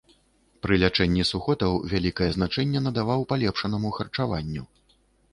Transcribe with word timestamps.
Пры 0.65 0.77
лячэнні 0.83 1.25
сухотаў 1.31 1.75
вялікае 1.91 2.29
значэнне 2.37 2.79
надаваў 2.85 3.21
палепшанаму 3.33 3.93
харчаванню. 3.99 4.63